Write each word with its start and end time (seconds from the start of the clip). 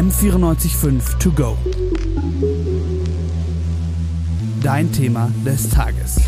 M945 0.00 1.18
To 1.18 1.30
Go. 1.30 1.58
Dein 4.62 4.90
Thema 4.92 5.30
des 5.44 5.68
Tages. 5.68 6.22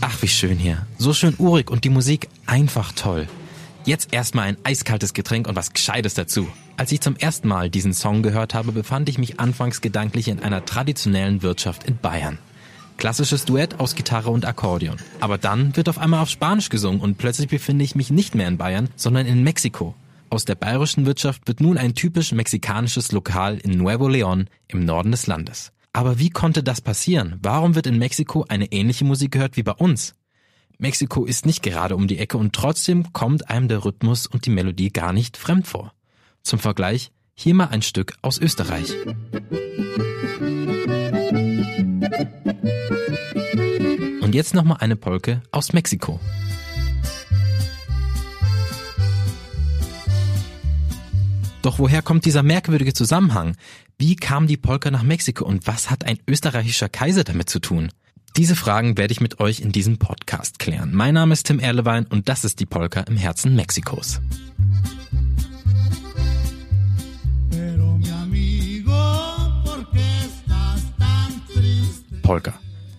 Ach, 0.00 0.22
wie 0.22 0.28
schön 0.28 0.56
hier. 0.56 0.86
So 0.98 1.12
schön 1.12 1.34
urig 1.38 1.68
und 1.68 1.82
die 1.82 1.90
Musik 1.90 2.28
einfach 2.46 2.92
toll. 2.92 3.26
Jetzt 3.86 4.14
erstmal 4.14 4.48
ein 4.48 4.56
eiskaltes 4.64 5.12
Getränk 5.12 5.46
und 5.46 5.56
was 5.56 5.74
Gescheites 5.74 6.14
dazu. 6.14 6.48
Als 6.78 6.90
ich 6.90 7.02
zum 7.02 7.16
ersten 7.16 7.48
Mal 7.48 7.68
diesen 7.68 7.92
Song 7.92 8.22
gehört 8.22 8.54
habe, 8.54 8.72
befand 8.72 9.10
ich 9.10 9.18
mich 9.18 9.38
anfangs 9.40 9.82
gedanklich 9.82 10.28
in 10.28 10.40
einer 10.40 10.64
traditionellen 10.64 11.42
Wirtschaft 11.42 11.84
in 11.84 11.98
Bayern. 11.98 12.38
Klassisches 12.96 13.44
Duett 13.44 13.80
aus 13.80 13.94
Gitarre 13.94 14.30
und 14.30 14.46
Akkordeon. 14.46 14.96
Aber 15.20 15.36
dann 15.36 15.76
wird 15.76 15.90
auf 15.90 15.98
einmal 15.98 16.20
auf 16.20 16.30
Spanisch 16.30 16.70
gesungen 16.70 17.00
und 17.00 17.18
plötzlich 17.18 17.48
befinde 17.48 17.84
ich 17.84 17.94
mich 17.94 18.10
nicht 18.10 18.34
mehr 18.34 18.48
in 18.48 18.56
Bayern, 18.56 18.88
sondern 18.96 19.26
in 19.26 19.42
Mexiko. 19.42 19.94
Aus 20.30 20.46
der 20.46 20.54
bayerischen 20.54 21.04
Wirtschaft 21.04 21.46
wird 21.46 21.60
nun 21.60 21.76
ein 21.76 21.94
typisch 21.94 22.32
mexikanisches 22.32 23.12
Lokal 23.12 23.58
in 23.58 23.76
Nuevo 23.76 24.06
León 24.08 24.46
im 24.66 24.84
Norden 24.84 25.10
des 25.10 25.26
Landes. 25.26 25.72
Aber 25.92 26.18
wie 26.18 26.30
konnte 26.30 26.62
das 26.62 26.80
passieren? 26.80 27.38
Warum 27.42 27.74
wird 27.74 27.86
in 27.86 27.98
Mexiko 27.98 28.46
eine 28.48 28.72
ähnliche 28.72 29.04
Musik 29.04 29.32
gehört 29.32 29.58
wie 29.58 29.62
bei 29.62 29.72
uns? 29.72 30.14
Mexiko 30.78 31.24
ist 31.24 31.46
nicht 31.46 31.62
gerade 31.62 31.94
um 31.94 32.08
die 32.08 32.18
Ecke 32.18 32.36
und 32.36 32.52
trotzdem 32.52 33.12
kommt 33.12 33.48
einem 33.48 33.68
der 33.68 33.84
Rhythmus 33.84 34.26
und 34.26 34.46
die 34.46 34.50
Melodie 34.50 34.90
gar 34.90 35.12
nicht 35.12 35.36
fremd 35.36 35.66
vor. 35.66 35.92
Zum 36.42 36.58
Vergleich, 36.58 37.12
hier 37.34 37.54
mal 37.54 37.68
ein 37.68 37.82
Stück 37.82 38.14
aus 38.22 38.38
Österreich. 38.38 38.92
Und 44.20 44.34
jetzt 44.34 44.54
nochmal 44.54 44.78
eine 44.80 44.96
Polke 44.96 45.42
aus 45.52 45.72
Mexiko. 45.72 46.18
Doch 51.62 51.78
woher 51.78 52.02
kommt 52.02 52.26
dieser 52.26 52.42
merkwürdige 52.42 52.92
Zusammenhang? 52.92 53.56
Wie 53.96 54.16
kam 54.16 54.46
die 54.46 54.58
Polka 54.58 54.90
nach 54.90 55.02
Mexiko 55.02 55.46
und 55.46 55.66
was 55.66 55.90
hat 55.90 56.04
ein 56.04 56.18
österreichischer 56.28 56.90
Kaiser 56.90 57.24
damit 57.24 57.48
zu 57.48 57.58
tun? 57.58 57.90
Diese 58.36 58.56
Fragen 58.56 58.98
werde 58.98 59.12
ich 59.12 59.20
mit 59.20 59.38
euch 59.38 59.60
in 59.60 59.70
diesem 59.70 59.98
Podcast 59.98 60.58
klären. 60.58 60.92
Mein 60.92 61.14
Name 61.14 61.32
ist 61.32 61.46
Tim 61.46 61.60
Erlewein 61.60 62.04
und 62.06 62.28
das 62.28 62.44
ist 62.44 62.58
die 62.58 62.66
Polka 62.66 63.02
im 63.02 63.16
Herzen 63.16 63.54
Mexikos. 63.54 64.20
Polka. 72.22 72.54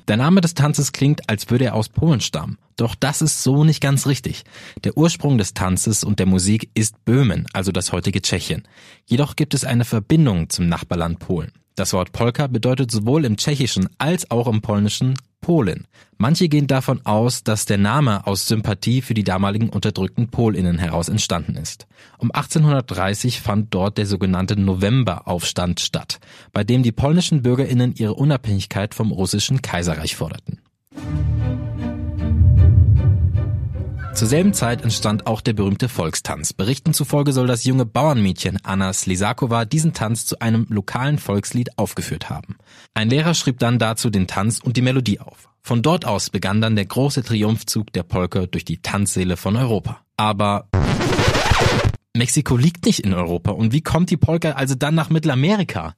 Der 0.07 0.15
Name 0.15 0.39
des 0.39 0.53
Tanzes 0.53 0.93
klingt, 0.93 1.29
als 1.29 1.49
würde 1.49 1.65
er 1.65 1.75
aus 1.75 1.89
Polen 1.89 2.21
stammen. 2.21 2.57
Doch 2.77 2.95
das 2.95 3.21
ist 3.21 3.43
so 3.43 3.65
nicht 3.65 3.81
ganz 3.81 4.07
richtig. 4.07 4.45
Der 4.85 4.97
Ursprung 4.97 5.37
des 5.37 5.53
Tanzes 5.53 6.05
und 6.05 6.19
der 6.19 6.27
Musik 6.27 6.69
ist 6.75 7.03
Böhmen, 7.03 7.45
also 7.51 7.73
das 7.73 7.91
heutige 7.91 8.21
Tschechien. 8.21 8.63
Jedoch 9.05 9.35
gibt 9.35 9.53
es 9.53 9.65
eine 9.65 9.83
Verbindung 9.83 10.49
zum 10.49 10.69
Nachbarland 10.69 11.19
Polen. 11.19 11.51
Das 11.75 11.91
Wort 11.91 12.13
Polka 12.13 12.47
bedeutet 12.47 12.89
sowohl 12.89 13.25
im 13.25 13.35
Tschechischen 13.35 13.89
als 13.97 14.31
auch 14.31 14.47
im 14.47 14.61
Polnischen 14.61 15.15
Polin. 15.45 15.85
Manche 16.17 16.49
gehen 16.49 16.65
davon 16.65 17.05
aus, 17.05 17.43
dass 17.43 17.67
der 17.67 17.77
Name 17.77 18.25
aus 18.25 18.47
Sympathie 18.47 19.03
für 19.03 19.13
die 19.13 19.23
damaligen 19.23 19.69
unterdrückten 19.69 20.29
Polinnen 20.29 20.79
heraus 20.79 21.07
entstanden 21.07 21.55
ist. 21.55 21.85
Um 22.17 22.31
1830 22.31 23.41
fand 23.41 23.71
dort 23.71 23.99
der 23.99 24.07
sogenannte 24.07 24.59
Novemberaufstand 24.59 25.81
statt, 25.81 26.19
bei 26.51 26.63
dem 26.63 26.81
die 26.81 26.91
polnischen 26.91 27.43
Bürgerinnen 27.43 27.93
ihre 27.95 28.15
Unabhängigkeit 28.15 28.95
vom 28.95 29.11
russischen 29.11 29.61
Kaiserreich 29.61 30.15
forderten. 30.15 30.61
Zur 34.15 34.29
selben 34.29 34.53
Zeit 34.53 34.81
entstand 34.81 35.27
auch 35.27 35.41
der 35.41 35.51
berühmte 35.51 35.89
Volkstanz. 35.89 36.53
Berichten 36.53 36.93
zufolge 36.93 37.33
soll 37.33 37.47
das 37.47 37.65
junge 37.65 37.85
Bauernmädchen 37.85 38.57
Anna 38.63 38.93
Slisakova 38.93 39.65
diesen 39.65 39.91
Tanz 39.91 40.25
zu 40.25 40.39
einem 40.39 40.65
lokalen 40.69 41.17
Volkslied 41.17 41.77
aufgeführt 41.77 42.29
haben. 42.29 42.55
Ein 42.93 43.09
Lehrer 43.09 43.33
schrieb 43.33 43.59
dann 43.59 43.77
dazu 43.77 44.09
den 44.09 44.25
Tanz 44.25 44.59
und 44.59 44.77
die 44.77 44.81
Melodie 44.81 45.19
auf. 45.19 45.49
Von 45.61 45.81
dort 45.81 46.05
aus 46.05 46.29
begann 46.29 46.61
dann 46.61 46.77
der 46.77 46.85
große 46.85 47.23
Triumphzug 47.23 47.91
der 47.91 48.03
Polka 48.03 48.45
durch 48.45 48.63
die 48.63 48.81
Tanzsäle 48.81 49.35
von 49.35 49.57
Europa. 49.57 49.99
Aber 50.15 50.69
Mexiko 52.15 52.55
liegt 52.55 52.85
nicht 52.85 53.01
in 53.01 53.13
Europa 53.13 53.51
und 53.51 53.73
wie 53.73 53.81
kommt 53.81 54.11
die 54.11 54.17
Polka 54.17 54.51
also 54.51 54.75
dann 54.75 54.95
nach 54.95 55.09
Mittelamerika? 55.09 55.93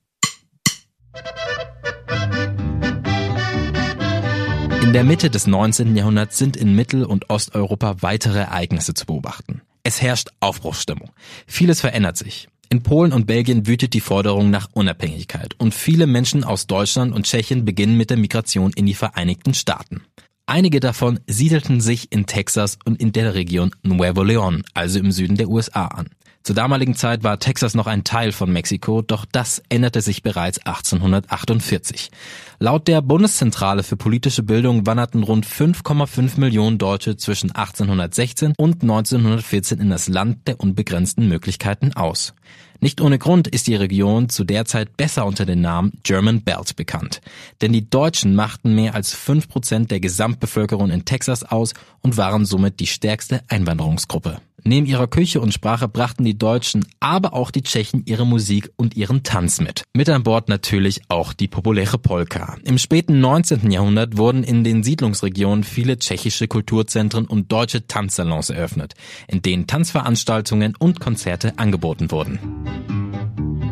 In 4.82 4.94
der 4.94 5.04
Mitte 5.04 5.30
des 5.30 5.48
19. 5.48 5.96
Jahrhunderts 5.96 6.38
sind 6.38 6.56
in 6.56 6.74
Mittel- 6.76 7.04
und 7.04 7.30
Osteuropa 7.30 7.98
weitere 8.02 8.40
Ereignisse 8.40 8.94
zu 8.94 9.06
beobachten. 9.06 9.62
Es 9.84 10.02
herrscht 10.02 10.30
Aufbruchsstimmung. 10.40 11.12
Vieles 11.46 11.82
verändert 11.82 12.18
sich. 12.18 12.48
In 12.70 12.84
Polen 12.84 13.14
und 13.14 13.28
Belgien 13.28 13.68
wütet 13.68 13.94
die 13.94 14.02
Forderung 14.02 14.50
nach 14.50 14.70
Unabhängigkeit 14.74 15.56
und 15.58 15.74
viele 15.74 16.08
Menschen 16.08 16.44
aus 16.44 16.68
Deutschland 16.68 17.14
und 17.14 17.26
Tschechien 17.26 17.64
beginnen 17.64 17.96
mit 17.96 18.10
der 18.10 18.18
Migration 18.18 18.72
in 18.76 18.86
die 18.86 18.94
Vereinigten 18.94 19.54
Staaten. 19.54 20.02
Einige 20.46 20.80
davon 20.80 21.20
siedelten 21.28 21.82
sich 21.82 22.12
in 22.12 22.26
Texas 22.26 22.78
und 22.86 23.02
in 23.02 23.12
der 23.12 23.36
Region 23.36 23.72
Nuevo 23.84 24.22
León, 24.22 24.64
also 24.74 25.00
im 25.00 25.12
Süden 25.12 25.36
der 25.36 25.50
USA 25.50 25.88
an. 25.88 26.08
Zur 26.48 26.56
damaligen 26.56 26.96
Zeit 26.96 27.26
war 27.26 27.40
Texas 27.40 27.74
noch 27.74 27.88
ein 27.88 28.06
Teil 28.06 28.32
von 28.32 28.50
Mexiko, 28.50 29.02
doch 29.02 29.26
das 29.30 29.62
änderte 29.68 30.00
sich 30.00 30.24
bereits 30.24 30.60
1848. 30.60 32.10
Laut 32.58 32.88
der 32.88 33.02
Bundeszentrale 33.02 33.84
für 33.84 33.98
politische 33.98 34.44
Bildung 34.44 34.86
wanderten 34.86 35.24
rund 35.24 35.46
5,5 35.46 36.40
Millionen 36.40 36.78
Deutsche 36.78 37.18
zwischen 37.18 37.52
1816 37.52 38.54
und 38.58 38.82
1914 38.82 39.82
in 39.82 39.90
das 39.90 40.08
Land 40.08 40.48
der 40.48 40.62
unbegrenzten 40.62 41.28
Möglichkeiten 41.28 41.92
aus. 41.98 42.34
Nicht 42.80 43.02
ohne 43.02 43.20
Grund 43.20 43.50
ist 43.50 43.68
die 43.68 43.76
Region 43.76 44.30
zu 44.30 44.46
der 44.46 44.64
Zeit 44.64 44.96
besser 44.96 45.26
unter 45.26 45.46
dem 45.46 45.60
Namen 45.60 46.00
German 46.04 46.44
Belt 46.44 46.78
bekannt. 46.78 47.20
Denn 47.60 47.74
die 47.74 47.90
Deutschen 47.90 48.36
machten 48.36 48.74
mehr 48.74 48.96
als 48.96 49.14
fünf 49.14 49.50
Prozent 49.50 49.92
der 49.92 50.00
Gesamtbevölkerung 50.00 50.92
in 50.92 51.04
Texas 51.04 51.44
aus 51.44 51.74
und 52.00 52.16
waren 52.16 52.46
somit 52.46 52.80
die 52.80 52.88
stärkste 52.88 53.42
Einwanderungsgruppe. 53.50 54.40
Neben 54.68 54.86
ihrer 54.86 55.08
Küche 55.08 55.40
und 55.40 55.54
Sprache 55.54 55.88
brachten 55.88 56.26
die 56.26 56.38
Deutschen, 56.38 56.86
aber 57.00 57.34
auch 57.34 57.52
die 57.52 57.62
Tschechen 57.62 58.04
ihre 58.06 58.28
Musik 58.28 58.70
und 58.76 58.98
ihren 58.98 59.24
Tanz 59.24 59.62
mit. 59.62 59.84
Mit 59.94 60.10
an 60.10 60.24
Bord 60.24 60.50
natürlich 60.50 61.04
auch 61.08 61.32
die 61.32 61.48
populäre 61.48 61.98
Polka. 61.98 62.58
Im 62.66 62.78
späten 62.78 63.22
19. 63.22 63.72
Jahrhundert 63.72 64.18
wurden 64.18 64.44
in 64.44 64.66
den 64.66 64.84
Siedlungsregionen 64.84 65.64
viele 65.64 65.98
tschechische 66.00 66.50
Kulturzentren 66.50 67.28
und 67.28 67.50
deutsche 67.50 67.88
Tanzsalons 67.88 68.50
eröffnet, 68.50 68.96
in 69.30 69.42
denen 69.42 69.68
Tanzveranstaltungen 69.68 70.76
und 70.78 71.00
Konzerte 71.00 71.58
angeboten 71.58 72.12
wurden. 72.12 72.38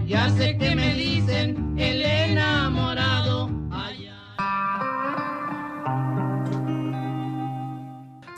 Ya 0.07 0.29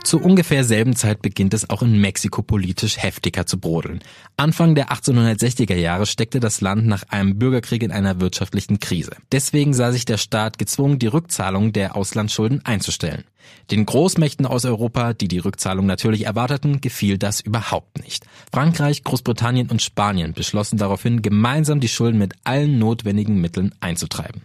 Zu 0.07 0.21
ungefähr 0.21 0.63
selben 0.63 0.95
Zeit 0.95 1.21
beginnt 1.21 1.53
es 1.53 1.69
auch 1.69 1.81
in 1.81 1.99
Mexiko 1.99 2.41
politisch 2.41 2.95
heftiger 2.97 3.45
zu 3.45 3.59
brodeln. 3.59 3.99
Anfang 4.37 4.73
der 4.73 4.87
1860er 4.87 5.75
Jahre 5.75 6.05
steckte 6.05 6.39
das 6.39 6.61
Land 6.61 6.87
nach 6.87 7.03
einem 7.09 7.37
Bürgerkrieg 7.37 7.83
in 7.83 7.91
einer 7.91 8.21
wirtschaftlichen 8.21 8.79
Krise. 8.79 9.11
Deswegen 9.33 9.73
sah 9.73 9.91
sich 9.91 10.05
der 10.05 10.15
Staat 10.15 10.59
gezwungen, 10.59 10.97
die 10.97 11.07
Rückzahlung 11.07 11.73
der 11.73 11.97
Auslandsschulden 11.97 12.63
einzustellen. 12.63 13.25
Den 13.69 13.85
Großmächten 13.85 14.45
aus 14.45 14.63
Europa, 14.63 15.11
die 15.11 15.27
die 15.27 15.39
Rückzahlung 15.39 15.85
natürlich 15.85 16.25
erwarteten, 16.25 16.79
gefiel 16.79 17.17
das 17.17 17.41
überhaupt 17.41 18.01
nicht. 18.01 18.25
Frankreich, 18.53 19.03
Großbritannien 19.03 19.69
und 19.69 19.81
Spanien 19.81 20.31
beschlossen 20.31 20.77
daraufhin, 20.77 21.21
gemeinsam 21.21 21.81
die 21.81 21.89
Schulden 21.89 22.17
mit 22.17 22.33
allen 22.45 22.79
notwendigen 22.79 23.41
Mitteln 23.41 23.75
einzutreiben. 23.81 24.43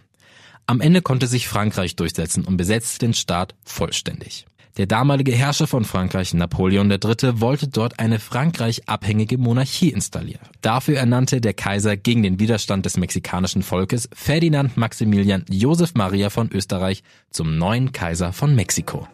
Am 0.67 0.81
Ende 0.81 1.01
konnte 1.01 1.27
sich 1.27 1.47
Frankreich 1.47 1.95
durchsetzen 1.95 2.43
und 2.43 2.57
besetzte 2.57 2.99
den 2.99 3.13
Staat 3.13 3.55
vollständig. 3.63 4.45
Der 4.77 4.87
damalige 4.87 5.31
Herrscher 5.31 5.67
von 5.67 5.85
Frankreich, 5.85 6.33
Napoleon 6.33 6.89
III., 6.89 7.39
wollte 7.41 7.67
dort 7.67 7.99
eine 7.99 8.17
Frankreich-abhängige 8.19 9.37
Monarchie 9.37 9.89
installieren. 9.89 10.41
Dafür 10.61 10.97
ernannte 10.97 11.41
der 11.41 11.53
Kaiser 11.53 11.95
gegen 11.95 12.23
den 12.23 12.39
Widerstand 12.39 12.85
des 12.87 12.97
mexikanischen 12.97 13.61
Volkes 13.61 14.09
Ferdinand 14.13 14.75
Maximilian 14.75 15.45
Josef 15.47 15.93
Maria 15.93 16.31
von 16.31 16.49
Österreich 16.51 17.03
zum 17.29 17.59
neuen 17.59 17.91
Kaiser 17.91 18.33
von 18.33 18.55
Mexiko. 18.55 19.07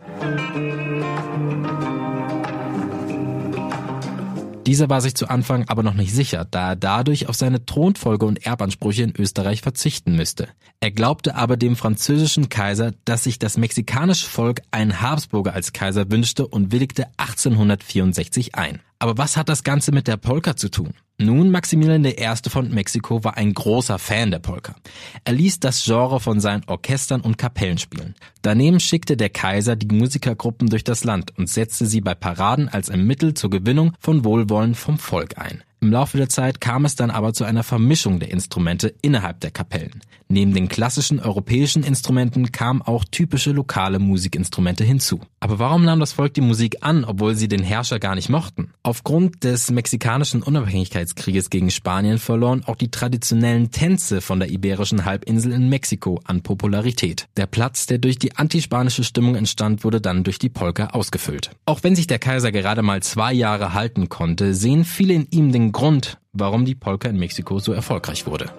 Dieser 4.70 4.88
war 4.88 5.02
sich 5.02 5.16
zu 5.16 5.28
Anfang 5.28 5.68
aber 5.68 5.82
noch 5.82 5.96
nicht 5.96 6.14
sicher, 6.14 6.46
da 6.46 6.70
er 6.70 6.76
dadurch 6.76 7.28
auf 7.28 7.34
seine 7.34 7.66
Thronfolge 7.66 8.28
und 8.28 8.46
Erbansprüche 8.46 9.02
in 9.02 9.16
Österreich 9.18 9.64
verzichten 9.64 10.16
müsste. 10.16 10.48
Er 10.80 10.92
glaubte 10.92 11.34
aber 11.34 11.58
dem 11.58 11.76
französischen 11.76 12.50
Kaiser, 12.50 12.94
dass 13.04 13.24
sich 13.24 13.40
das 13.40 13.58
mexikanische 13.58 14.30
Volk 14.30 14.62
einen 14.70 15.02
Habsburger 15.02 15.56
als 15.56 15.74
Kaiser 15.74 16.12
wünschte 16.12 16.46
und 16.46 16.72
willigte 16.72 17.08
1864 17.18 18.54
ein. 18.54 18.80
Aber 19.02 19.18
was 19.18 19.38
hat 19.38 19.48
das 19.48 19.64
Ganze 19.64 19.94
mit 19.94 20.08
der 20.10 20.18
Polka 20.18 20.58
zu 20.58 20.70
tun? 20.70 20.94
Nun, 21.18 21.52
Maximilian 21.52 22.04
I. 22.04 22.50
von 22.50 22.70
Mexiko 22.70 23.24
war 23.24 23.38
ein 23.38 23.54
großer 23.54 23.98
Fan 23.98 24.32
der 24.32 24.40
Polka. 24.40 24.76
Er 25.24 25.34
ließ 25.34 25.62
das 25.62 25.84
Genre 25.86 26.20
von 26.20 26.42
seinen 26.42 26.64
Orchestern 26.68 27.22
und 27.22 27.38
Kapellen 27.38 27.78
spielen. 27.78 28.16
Daneben 28.42 28.82
schickte 28.82 29.16
der 29.16 29.30
Kaiser 29.30 29.78
die 29.78 29.94
Musikergruppen 29.94 30.70
durch 30.70 30.84
das 30.84 31.06
Land 31.06 31.38
und 31.38 31.50
setzte 31.50 31.86
sie 31.86 32.02
bei 32.02 32.14
Paraden 32.14 32.68
als 32.68 32.90
ein 32.90 33.06
Mittel 33.06 33.34
zur 33.34 33.50
Gewinnung 33.50 33.94
von 34.00 34.26
Wohlwollen 34.26 34.76
vom 34.76 34.98
Volk 34.98 35.38
ein. 35.38 35.64
Im 35.82 35.92
Laufe 35.92 36.18
der 36.18 36.28
Zeit 36.28 36.60
kam 36.60 36.84
es 36.84 36.96
dann 36.96 37.10
aber 37.10 37.34
zu 37.34 37.46
einer 37.46 37.64
Vermischung 37.64 38.20
der 38.20 38.32
Instrumente 38.32 38.94
innerhalb 39.02 39.40
der 39.40 39.52
Kapellen. 39.52 40.02
Neben 40.32 40.54
den 40.54 40.70
klassischen 40.70 41.20
europäischen 41.20 41.82
Instrumenten 41.82 42.52
kamen 42.52 42.84
auch 42.84 43.04
typische 43.04 43.52
lokale 43.52 43.98
Musikinstrumente 43.98 44.84
hinzu. 44.84 45.22
Aber 45.40 45.58
warum 45.58 45.84
nahm 45.84 46.00
das 46.00 46.14
Volk 46.14 46.36
die 46.36 46.42
Musik 46.42 46.78
an, 46.82 47.04
obwohl 47.04 47.34
sie 47.34 47.48
den 47.48 47.64
Herrscher 47.64 47.98
gar 47.98 48.14
nicht 48.14 48.30
mochten? 48.30 48.70
Aufgrund 48.84 49.44
des 49.44 49.72
mexikanischen 49.72 50.44
Unabhängigkeitskrieges 50.44 51.50
gegen 51.50 51.72
Spanien 51.72 52.20
verloren 52.20 52.64
auch 52.68 52.76
die 52.76 52.92
traditionellen 52.92 53.72
Tänze 53.72 54.22
von 54.22 54.40
der 54.40 54.52
iberischen 54.52 55.04
Halbinsel 55.04 55.52
in 55.52 55.68
Mexiko 55.68 56.20
an 56.26 56.44
Popularität. 56.44 57.28
Der 57.36 57.48
Platz, 57.48 57.88
der 57.88 57.98
durch 57.98 58.20
die 58.20 58.36
antispanische 58.36 59.04
Stimmung 59.04 59.34
entstand, 59.34 59.84
wurde 59.84 60.00
dann 60.00 60.24
durch 60.24 60.38
die 60.38 60.50
Polka 60.50 60.90
ausgefüllt. 60.90 61.50
Auch 61.66 61.82
wenn 61.82 61.96
sich 61.96 62.06
der 62.06 62.20
Kaiser 62.20 62.52
gerade 62.52 62.84
mal 62.84 63.02
zwei 63.02 63.34
Jahre 63.34 63.74
halten 63.74 64.10
konnte, 64.10 64.54
sehen 64.54 64.86
viele 64.86 65.16
in 65.16 65.28
ihm 65.32 65.52
den 65.52 65.72
Grund, 65.72 66.20
warum 66.34 66.66
die 66.66 66.76
Polka 66.76 67.10
in 67.10 67.18
Mexiko 67.18 67.58
so 67.58 67.74
erfolgreich 67.74 68.28
wurde. 68.28 68.52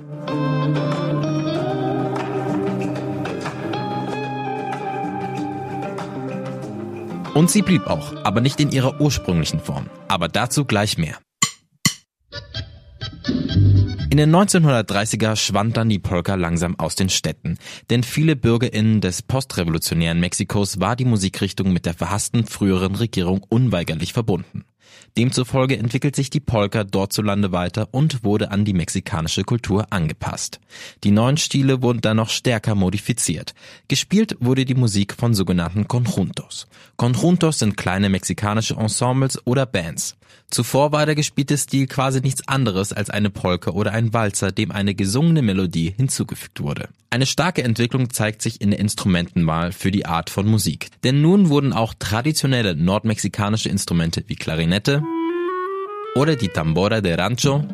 Und 7.35 7.51
sie 7.51 7.63
blieb 7.63 7.87
auch, 7.87 8.15
aber 8.25 8.41
nicht 8.41 8.61
in 8.61 8.73
ihrer 8.73 9.01
ursprünglichen 9.01 9.61
Form. 9.61 9.89
Aber 10.09 10.29
dazu 10.29 10.65
gleich 10.65 10.99
mehr. 10.99 11.19
In 14.11 14.17
den 14.17 14.35
1930er 14.35 15.37
schwand 15.37 15.77
dann 15.77 15.89
die 15.89 16.01
Polka 16.01 16.35
langsam 16.35 16.77
aus 16.81 16.97
den 16.97 17.09
Städten, 17.09 17.59
denn 17.91 18.03
viele 18.03 18.35
BürgerInnen 18.35 19.01
des 19.01 19.23
postrevolutionären 19.23 20.19
Mexikos 20.19 20.81
war 20.81 20.97
die 20.97 21.05
Musikrichtung 21.05 21.73
mit 21.73 21.87
der 21.87 21.95
verhassten 21.95 22.45
früheren 22.45 22.97
Regierung 22.97 23.47
unweigerlich 23.49 24.13
verbunden. 24.13 24.65
Demzufolge 25.17 25.77
entwickelt 25.77 26.17
sich 26.17 26.31
die 26.31 26.41
Polka 26.41 26.85
dort 26.85 27.13
zu 27.13 27.23
Lande 27.23 27.53
weiter 27.53 27.89
und 27.91 28.25
wurde 28.25 28.51
an 28.51 28.65
die 28.65 28.73
mexikanische 28.73 29.45
Kultur 29.45 29.87
angepasst. 29.91 30.61
Die 31.05 31.11
neuen 31.11 31.37
Stile 31.37 31.83
wurden 31.83 32.01
dann 32.01 32.17
noch 32.17 32.31
stärker 32.31 32.75
modifiziert. 32.75 33.55
Gespielt 33.89 34.37
wurde 34.41 34.65
die 34.65 34.75
Musik 34.75 35.15
von 35.15 35.35
sogenannten 35.35 35.89
Conjuntos. 35.89 36.67
Conjuntos 36.97 37.59
sind 37.59 37.77
kleine 37.77 38.09
mexikanische 38.09 38.75
Ensembles 38.75 39.45
oder 39.47 39.67
Bands. 39.67 40.17
Zuvor 40.51 40.91
war 40.91 41.07
der 41.07 41.15
gespielte 41.15 41.57
Stil 41.57 41.87
quasi 41.87 42.21
nichts 42.21 42.47
anderes 42.49 42.93
als 42.93 43.09
eine 43.09 43.31
Polka 43.31 43.71
oder 43.71 43.93
ein 43.93 44.13
Walzer, 44.13 44.51
dem 44.51 44.73
eine 44.73 44.97
gesungene 44.97 45.43
Melodie 45.43 45.95
hinzugefügt 45.97 46.61
wurde. 46.61 46.89
Eine 47.09 47.27
starke 47.27 47.63
Entwicklung 47.63 48.11
zeigt 48.11 48.43
sich 48.43 48.61
in 48.61 48.71
der 48.71 48.81
Instrumentenwahl 48.81 49.73
für 49.73 49.91
die 49.91 50.07
Art 50.07 50.31
von 50.31 50.47
Musik. 50.47 50.91
Denn 51.05 51.21
nun 51.21 51.49
wurden 51.49 51.73
auch 51.73 51.95
traditionelle 51.99 52.75
nordmexikanische 52.75 53.69
Instrumente 53.69 54.25
wie 54.27 54.37
Klarinette 54.37 54.80
oder 56.15 56.37
die 56.37 56.49
Tambora 56.49 57.01
de 57.01 57.15
Rancho 57.15 57.65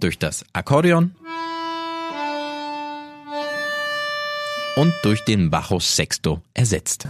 durch 0.00 0.18
das 0.18 0.44
Akkordeon 0.52 1.14
und 4.76 4.94
durch 5.02 5.24
den 5.24 5.50
Bajo 5.50 5.80
Sexto 5.80 6.42
ersetzt. 6.54 7.06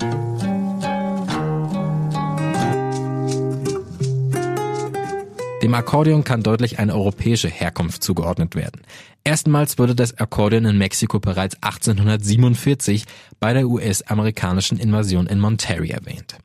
Dem 5.63 5.75
Akkordeon 5.75 6.25
kann 6.25 6.43
deutlich 6.43 6.79
eine 6.79 6.95
europäische 6.95 7.49
Herkunft 7.49 8.03
zugeordnet 8.03 8.55
werden. 8.57 8.81
Erstmals 9.25 9.79
wurde 9.79 9.95
das 9.95 10.17
Akkordeon 10.19 10.65
in 10.65 10.79
Mexiko 10.79 11.21
bereits 11.21 11.57
1847 11.63 13.05
bei 13.39 13.53
der 13.53 13.69
US-amerikanischen 13.69 14.79
Invasion 14.79 15.27
in 15.27 15.39
Monterrey 15.39 15.91
erwähnt. 15.91 16.39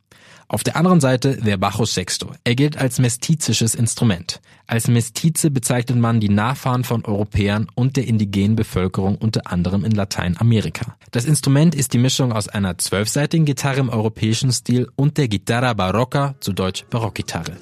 Auf 0.48 0.62
der 0.62 0.76
anderen 0.76 1.00
Seite 1.00 1.36
der 1.36 1.56
Bajo 1.56 1.84
Sexto. 1.84 2.30
Er 2.44 2.54
gilt 2.54 2.76
als 2.76 3.00
mestizisches 3.00 3.74
Instrument. 3.74 4.40
Als 4.68 4.86
Mestize 4.86 5.50
bezeichnet 5.50 5.98
man 5.98 6.20
die 6.20 6.28
Nachfahren 6.28 6.84
von 6.84 7.04
Europäern 7.04 7.66
und 7.74 7.96
der 7.96 8.06
indigenen 8.06 8.56
Bevölkerung 8.56 9.16
unter 9.16 9.50
anderem 9.50 9.84
in 9.84 9.92
Lateinamerika. 9.92 10.96
Das 11.10 11.24
Instrument 11.24 11.74
ist 11.74 11.92
die 11.94 11.98
Mischung 11.98 12.32
aus 12.32 12.48
einer 12.48 12.78
zwölfseitigen 12.78 13.44
Gitarre 13.44 13.80
im 13.80 13.88
europäischen 13.88 14.52
Stil 14.52 14.88
und 14.94 15.18
der 15.18 15.28
Guitarra 15.28 15.72
Barocca, 15.72 16.34
zu 16.40 16.52
Deutsch 16.52 16.84
Barockgitarre. 16.90 17.52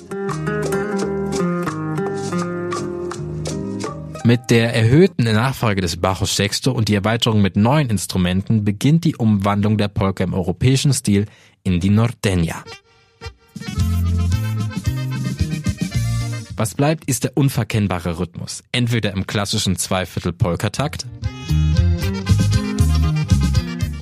Mit 4.26 4.50
der 4.50 4.72
erhöhten 4.74 5.24
Nachfrage 5.24 5.82
des 5.82 5.98
Bacchus 5.98 6.34
Sexto 6.34 6.72
und 6.72 6.88
die 6.88 6.94
Erweiterung 6.94 7.42
mit 7.42 7.56
neuen 7.56 7.90
Instrumenten 7.90 8.64
beginnt 8.64 9.04
die 9.04 9.16
Umwandlung 9.16 9.76
der 9.76 9.88
Polka 9.88 10.24
im 10.24 10.32
europäischen 10.32 10.94
Stil 10.94 11.26
in 11.62 11.78
die 11.78 11.90
Norteña. 11.90 12.64
Was 16.56 16.74
bleibt, 16.74 17.04
ist 17.04 17.24
der 17.24 17.36
unverkennbare 17.36 18.18
Rhythmus. 18.18 18.64
Entweder 18.72 19.12
im 19.12 19.26
klassischen 19.26 19.76
Zweiviertel-Polka-Takt 19.76 21.04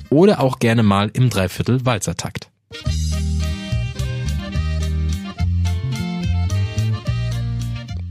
oder 0.09 0.39
auch 0.39 0.59
gerne 0.59 0.83
mal 0.83 1.11
im 1.13 1.29
Dreiviertel-Walzertakt. 1.29 2.49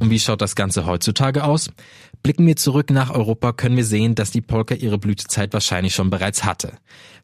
Und 0.02 0.10
wie 0.10 0.18
schaut 0.18 0.40
das 0.42 0.56
Ganze 0.56 0.84
heutzutage 0.84 1.44
aus? 1.44 1.70
Blicken 2.22 2.46
wir 2.46 2.54
zurück 2.54 2.90
nach 2.90 3.10
Europa, 3.10 3.52
können 3.52 3.76
wir 3.76 3.84
sehen, 3.84 4.14
dass 4.14 4.30
die 4.30 4.40
Polka 4.40 4.76
ihre 4.76 4.98
Blütezeit 4.98 5.52
wahrscheinlich 5.52 5.94
schon 5.94 6.10
bereits 6.10 6.44
hatte. 6.44 6.74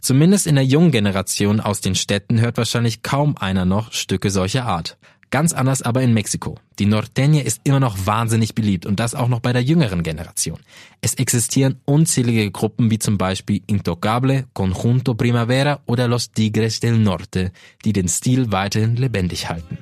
Zumindest 0.00 0.48
in 0.48 0.56
der 0.56 0.64
jungen 0.64 0.90
Generation 0.90 1.60
aus 1.60 1.80
den 1.80 1.94
Städten 1.94 2.40
hört 2.40 2.56
wahrscheinlich 2.56 3.02
kaum 3.02 3.36
einer 3.36 3.64
noch 3.64 3.92
Stücke 3.92 4.30
solcher 4.30 4.66
Art. 4.66 4.98
Ganz 5.30 5.52
anders 5.52 5.82
aber 5.82 6.02
in 6.02 6.14
Mexiko. 6.14 6.56
Die 6.78 6.86
Norteña 6.86 7.42
ist 7.42 7.60
immer 7.64 7.80
noch 7.80 8.06
wahnsinnig 8.06 8.54
beliebt 8.54 8.86
und 8.86 8.98
das 8.98 9.14
auch 9.14 9.28
noch 9.28 9.40
bei 9.40 9.52
der 9.52 9.62
jüngeren 9.62 10.02
Generation. 10.02 10.58
Es 11.02 11.14
existieren 11.14 11.80
unzählige 11.84 12.50
Gruppen 12.50 12.90
wie 12.90 12.98
zum 12.98 13.18
Beispiel 13.18 13.60
Intocable, 13.66 14.46
Conjunto 14.54 15.14
Primavera 15.14 15.80
oder 15.86 16.08
Los 16.08 16.32
Tigres 16.32 16.80
del 16.80 16.98
Norte, 16.98 17.52
die 17.84 17.92
den 17.92 18.08
Stil 18.08 18.50
weiterhin 18.52 18.96
lebendig 18.96 19.50
halten. 19.50 19.78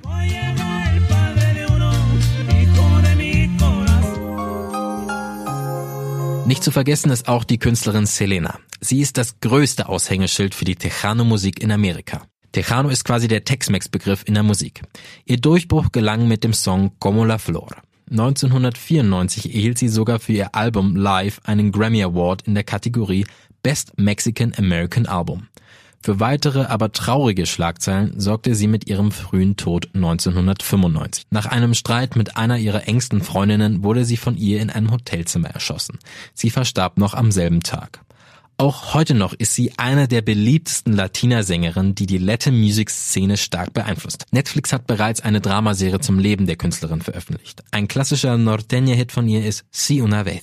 Nicht 6.47 6.63
zu 6.63 6.71
vergessen 6.71 7.11
ist 7.11 7.27
auch 7.27 7.43
die 7.43 7.59
Künstlerin 7.59 8.07
Selena. 8.07 8.61
Sie 8.81 9.01
ist 9.01 9.19
das 9.19 9.41
größte 9.41 9.89
Aushängeschild 9.89 10.55
für 10.55 10.65
die 10.65 10.77
Tejano-Musik 10.77 11.61
in 11.61 11.73
Amerika. 11.73 12.23
Tejano 12.53 12.89
ist 12.89 13.05
quasi 13.05 13.27
der 13.27 13.43
Tex-Mex-Begriff 13.43 14.23
in 14.27 14.35
der 14.35 14.45
Musik. 14.45 14.83
Ihr 15.25 15.39
Durchbruch 15.39 15.91
gelang 15.91 16.29
mit 16.29 16.45
dem 16.45 16.53
Song 16.53 16.93
Como 17.01 17.25
la 17.25 17.39
Flor. 17.39 17.75
1994 18.13 19.53
erhielt 19.53 19.79
sie 19.79 19.89
sogar 19.89 20.21
für 20.21 20.35
ihr 20.35 20.55
Album 20.55 20.95
Live 20.95 21.41
einen 21.43 21.73
Grammy 21.73 22.05
Award 22.05 22.43
in 22.43 22.55
der 22.55 22.63
Kategorie 22.63 23.27
Best 23.65 23.99
Mexican 23.99 24.55
American 24.57 25.07
Album. 25.07 25.49
Für 26.03 26.21
weitere, 26.21 26.67
aber 26.67 26.93
traurige 26.93 27.47
Schlagzeilen 27.47 28.19
sorgte 28.21 28.55
sie 28.55 28.69
mit 28.69 28.89
ihrem 28.89 29.11
frühen 29.11 29.57
Tod 29.57 29.89
1995. 29.95 31.25
Nach 31.31 31.47
einem 31.47 31.75
Streit 31.75 32.17
mit 32.17 32.37
einer 32.37 32.59
ihrer 32.59 32.87
engsten 32.87 33.23
Freundinnen 33.23 33.83
wurde 33.83 34.05
sie 34.05 34.17
von 34.17 34.37
ihr 34.37 34.61
in 34.61 34.71
einem 34.71 34.93
Hotelzimmer 34.93 35.49
erschossen. 35.49 35.99
Sie 36.33 36.51
verstarb 36.51 36.99
noch 36.99 37.15
am 37.15 37.33
selben 37.33 37.63
Tag. 37.63 38.01
Auch 38.59 38.95
heute 38.95 39.13
noch 39.13 39.35
ist 39.35 39.55
sie 39.55 39.73
eine 39.77 40.09
der 40.09 40.23
beliebtesten 40.23 40.95
Latina-Sängerinnen, 40.95 41.95
die 41.95 42.07
die 42.07 42.17
Latin 42.17 42.59
Music 42.59 42.89
Szene 42.89 43.37
stark 43.37 43.75
beeinflusst. 43.75 44.25
Netflix 44.31 44.73
hat 44.73 44.87
bereits 44.87 45.21
eine 45.21 45.43
Dramaserie 45.43 46.01
zum 46.01 46.19
Leben 46.19 46.47
der 46.47 46.57
Künstlerin 46.57 47.03
veröffentlicht. 47.03 47.63
Ein 47.71 47.87
klassischer 47.87 48.37
Norteña-Hit 48.37 49.13
von 49.13 49.29
ihr 49.29 49.45
ist 49.45 49.67
Si 49.71 50.01
una 50.01 50.25
vez. 50.25 50.41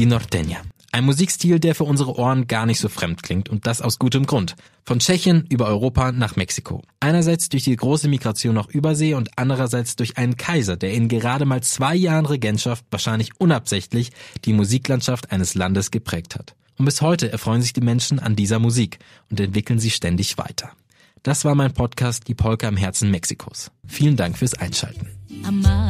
Die 0.00 0.06
Norteña. 0.06 0.56
Ein 0.92 1.04
Musikstil, 1.04 1.60
der 1.60 1.74
für 1.74 1.84
unsere 1.84 2.16
Ohren 2.16 2.46
gar 2.46 2.64
nicht 2.64 2.80
so 2.80 2.88
fremd 2.88 3.22
klingt 3.22 3.50
und 3.50 3.66
das 3.66 3.82
aus 3.82 3.98
gutem 3.98 4.24
Grund. 4.24 4.56
Von 4.86 4.98
Tschechien 4.98 5.44
über 5.50 5.66
Europa 5.66 6.10
nach 6.10 6.36
Mexiko. 6.36 6.80
Einerseits 7.00 7.50
durch 7.50 7.64
die 7.64 7.76
große 7.76 8.08
Migration 8.08 8.54
nach 8.54 8.68
Übersee 8.68 9.12
und 9.12 9.28
andererseits 9.36 9.96
durch 9.96 10.16
einen 10.16 10.38
Kaiser, 10.38 10.78
der 10.78 10.94
in 10.94 11.08
gerade 11.08 11.44
mal 11.44 11.62
zwei 11.62 11.94
Jahren 11.94 12.24
Regentschaft 12.24 12.86
wahrscheinlich 12.90 13.38
unabsichtlich 13.38 14.10
die 14.46 14.54
Musiklandschaft 14.54 15.32
eines 15.32 15.54
Landes 15.54 15.90
geprägt 15.90 16.34
hat. 16.34 16.54
Und 16.78 16.86
bis 16.86 17.02
heute 17.02 17.30
erfreuen 17.30 17.60
sich 17.60 17.74
die 17.74 17.82
Menschen 17.82 18.20
an 18.20 18.36
dieser 18.36 18.58
Musik 18.58 19.00
und 19.30 19.38
entwickeln 19.38 19.80
sie 19.80 19.90
ständig 19.90 20.38
weiter. 20.38 20.70
Das 21.22 21.44
war 21.44 21.54
mein 21.54 21.74
Podcast 21.74 22.26
Die 22.26 22.34
Polka 22.34 22.66
im 22.66 22.78
Herzen 22.78 23.10
Mexikos. 23.10 23.70
Vielen 23.86 24.16
Dank 24.16 24.38
fürs 24.38 24.54
Einschalten. 24.54 25.08
Amar. 25.46 25.89